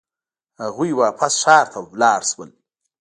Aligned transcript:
هغوی 0.61 0.91
واپس 1.01 1.33
ښار 1.41 1.65
ته 1.73 1.79
لاړ 2.01 2.21
شول. 2.31 2.49